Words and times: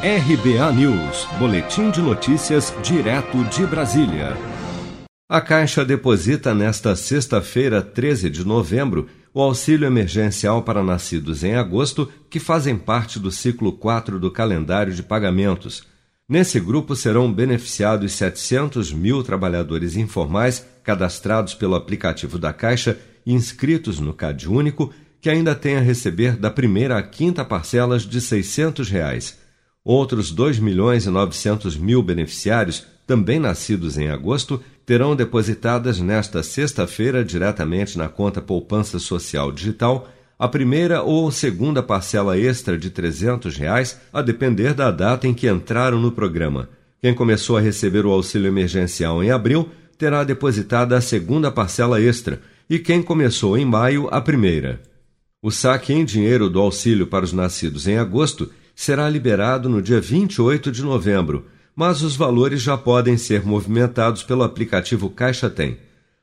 RBA 0.00 0.72
News, 0.74 1.26
Boletim 1.40 1.90
de 1.90 2.00
Notícias, 2.00 2.72
direto 2.84 3.42
de 3.46 3.66
Brasília. 3.66 4.36
A 5.28 5.40
Caixa 5.40 5.84
deposita 5.84 6.54
nesta 6.54 6.94
sexta-feira, 6.94 7.82
13 7.82 8.30
de 8.30 8.46
novembro, 8.46 9.08
o 9.34 9.42
auxílio 9.42 9.86
emergencial 9.88 10.62
para 10.62 10.84
nascidos 10.84 11.42
em 11.42 11.56
agosto, 11.56 12.08
que 12.30 12.38
fazem 12.38 12.78
parte 12.78 13.18
do 13.18 13.32
ciclo 13.32 13.72
4 13.72 14.20
do 14.20 14.30
calendário 14.30 14.94
de 14.94 15.02
pagamentos. 15.02 15.82
Nesse 16.28 16.60
grupo 16.60 16.94
serão 16.94 17.32
beneficiados 17.32 18.12
700 18.12 18.92
mil 18.92 19.24
trabalhadores 19.24 19.96
informais 19.96 20.64
cadastrados 20.84 21.54
pelo 21.54 21.74
aplicativo 21.74 22.38
da 22.38 22.52
Caixa 22.52 22.96
e 23.26 23.32
inscritos 23.32 23.98
no 23.98 24.14
CAD 24.14 24.48
Único, 24.48 24.94
que 25.20 25.28
ainda 25.28 25.56
têm 25.56 25.76
a 25.76 25.80
receber 25.80 26.36
da 26.36 26.52
primeira 26.52 26.96
à 26.96 27.02
quinta 27.02 27.44
parcelas 27.44 28.02
de 28.02 28.20
600 28.20 28.88
reais. 28.88 29.47
Outros 29.88 30.30
2 30.30 30.58
milhões 30.58 31.06
e 31.06 31.08
900 31.08 31.78
mil 31.78 32.02
beneficiários, 32.02 32.86
também 33.06 33.38
nascidos 33.38 33.96
em 33.96 34.10
agosto, 34.10 34.62
terão 34.84 35.16
depositadas 35.16 35.98
nesta 35.98 36.42
sexta-feira 36.42 37.24
diretamente 37.24 37.96
na 37.96 38.06
conta 38.06 38.42
Poupança 38.42 38.98
Social 38.98 39.50
Digital 39.50 40.06
a 40.38 40.46
primeira 40.46 41.00
ou 41.02 41.30
segunda 41.30 41.82
parcela 41.82 42.38
extra 42.38 42.76
de 42.76 42.90
300 42.90 43.56
reais, 43.56 43.98
a 44.12 44.20
depender 44.20 44.74
da 44.74 44.90
data 44.90 45.26
em 45.26 45.32
que 45.32 45.48
entraram 45.48 45.98
no 45.98 46.12
programa. 46.12 46.68
Quem 47.00 47.14
começou 47.14 47.56
a 47.56 47.60
receber 47.62 48.04
o 48.04 48.10
auxílio 48.10 48.48
emergencial 48.48 49.24
em 49.24 49.30
abril 49.30 49.70
terá 49.96 50.22
depositada 50.22 50.98
a 50.98 51.00
segunda 51.00 51.50
parcela 51.50 51.98
extra 51.98 52.42
e 52.68 52.78
quem 52.78 53.02
começou 53.02 53.56
em 53.56 53.64
maio 53.64 54.06
a 54.10 54.20
primeira. 54.20 54.82
O 55.40 55.50
saque 55.50 55.94
em 55.94 56.04
dinheiro 56.04 56.50
do 56.50 56.60
auxílio 56.60 57.06
para 57.06 57.24
os 57.24 57.32
nascidos 57.32 57.88
em 57.88 57.96
agosto 57.96 58.50
será 58.78 59.10
liberado 59.10 59.68
no 59.68 59.82
dia 59.82 60.00
28 60.00 60.70
de 60.70 60.84
novembro, 60.84 61.46
mas 61.74 62.00
os 62.00 62.14
valores 62.14 62.62
já 62.62 62.78
podem 62.78 63.18
ser 63.18 63.44
movimentados 63.44 64.22
pelo 64.22 64.44
aplicativo 64.44 65.10
Caixa 65.10 65.50
Tem. 65.50 65.78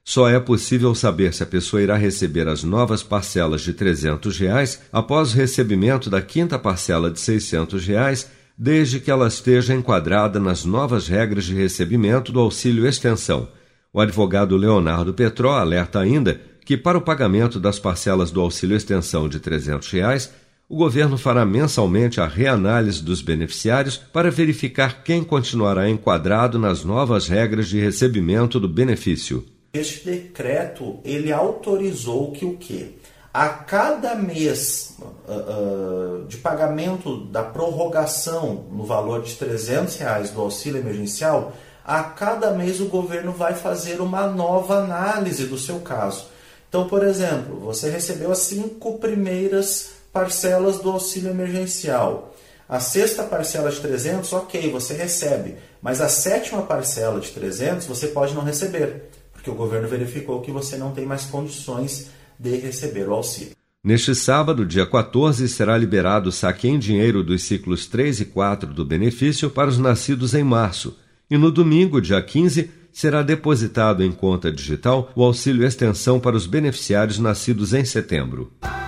Só 0.06 0.30
é 0.30 0.40
possível 0.40 0.96
saber 0.96 1.34
se 1.34 1.44
a 1.44 1.46
pessoa 1.46 1.82
irá 1.82 1.98
receber 1.98 2.48
as 2.48 2.64
novas 2.64 3.04
parcelas 3.04 3.60
de 3.60 3.74
300 3.74 4.40
reais 4.40 4.82
após 4.90 5.34
o 5.34 5.36
recebimento 5.36 6.10
da 6.10 6.22
quinta 6.22 6.58
parcela 6.58 7.12
de 7.12 7.20
600 7.20 7.86
reais, 7.86 8.32
desde 8.58 9.02
que 9.02 9.12
ela 9.12 9.28
esteja 9.28 9.74
enquadrada 9.74 10.40
nas 10.40 10.64
novas 10.64 11.10
regras 11.10 11.44
de 11.44 11.54
recebimento 11.54 12.32
do 12.32 12.40
auxílio 12.40 12.88
extensão. 12.88 13.50
O 13.92 14.00
advogado 14.00 14.56
Leonardo 14.56 15.14
Petró 15.14 15.52
alerta 15.52 16.00
ainda 16.00 16.40
que, 16.64 16.78
para 16.78 16.98
o 16.98 17.02
pagamento 17.02 17.60
das 17.60 17.80
parcelas 17.80 18.32
do 18.32 18.40
auxílio 18.40 18.78
extensão 18.78 19.28
de 19.28 19.42
300 19.42 19.92
reais, 19.92 20.32
o 20.68 20.76
governo 20.76 21.18
fará 21.18 21.46
mensalmente 21.46 22.20
a 22.20 22.26
reanálise 22.26 23.04
dos 23.04 23.22
beneficiários 23.22 23.98
para 23.98 24.32
verificar 24.32 25.04
quem 25.04 25.24
continuará 25.24 25.88
enquadrado 25.88 26.58
nas 26.58 26.84
novas 26.84 27.28
regras 27.28 27.68
de 27.68 27.80
recebimento 27.80 28.60
do 28.60 28.68
benefício. 28.68 29.46
Este 29.74 30.06
decreto 30.06 31.00
ele 31.04 31.32
autorizou 31.32 32.32
que 32.32 32.46
o 32.46 32.58
quê? 32.58 32.94
A 33.32 33.50
cada 33.50 34.16
mês 34.16 34.96
uh, 35.00 36.24
uh, 36.24 36.26
de 36.26 36.38
pagamento 36.38 37.26
da 37.26 37.44
prorrogação 37.44 38.66
no 38.72 38.86
valor 38.86 39.22
de 39.22 39.36
300 39.36 39.98
reais 39.98 40.32
do 40.32 40.42
auxílio 40.42 40.80
emergencial, 40.80 41.54
a 41.84 42.02
cada 42.02 42.52
mês 42.52 42.80
o 42.80 42.86
governo 42.86 43.34
vai 43.34 43.54
fazer 43.54 44.02
uma 44.02 44.26
nova 44.26 44.78
análise 44.78 45.46
do 45.46 45.58
seu 45.58 45.82
caso. 45.82 46.28
Então, 46.70 46.88
por 46.88 47.04
exemplo, 47.04 47.60
você 47.60 47.90
recebeu 47.90 48.32
as 48.32 48.40
cinco 48.40 48.98
primeiras 48.98 49.95
parcelas 50.16 50.80
do 50.80 50.90
auxílio 50.90 51.30
emergencial. 51.30 52.34
A 52.70 52.80
sexta 52.80 53.22
parcela 53.22 53.70
de 53.70 53.82
300, 53.82 54.32
ok, 54.32 54.72
você 54.72 54.94
recebe, 54.94 55.56
mas 55.82 56.00
a 56.00 56.08
sétima 56.08 56.62
parcela 56.62 57.20
de 57.20 57.32
300 57.32 57.86
você 57.86 58.08
pode 58.08 58.34
não 58.34 58.42
receber, 58.42 59.10
porque 59.34 59.50
o 59.50 59.56
governo 59.56 59.90
verificou 59.90 60.42
que 60.42 60.52
você 60.52 60.78
não 60.78 60.94
tem 60.94 61.06
mais 61.06 61.26
condições 61.26 62.12
de 62.40 62.56
receber 62.56 63.10
o 63.10 63.14
auxílio. 63.14 63.52
Neste 63.84 64.16
sábado, 64.16 64.66
dia 64.66 64.86
14, 64.86 65.50
será 65.50 65.78
liberado 65.78 66.30
o 66.30 66.32
saque 66.32 66.70
em 66.70 66.80
dinheiro 66.80 67.22
dos 67.22 67.44
ciclos 67.44 67.86
3 67.86 68.22
e 68.22 68.26
4 68.26 68.74
do 68.74 68.86
benefício 68.86 69.50
para 69.50 69.70
os 69.70 69.78
nascidos 69.78 70.34
em 70.34 70.46
março. 70.46 70.98
E 71.30 71.38
no 71.38 71.52
domingo, 71.52 72.00
dia 72.00 72.22
15, 72.22 72.72
será 72.90 73.22
depositado 73.22 74.02
em 74.02 74.14
conta 74.14 74.50
digital 74.50 75.12
o 75.14 75.26
auxílio 75.26 75.68
extensão 75.68 76.22
para 76.22 76.38
os 76.38 76.48
beneficiários 76.48 77.20
nascidos 77.20 77.74
em 77.74 77.84
setembro. 77.84 78.54